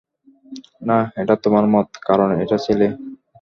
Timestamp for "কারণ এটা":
2.07-2.57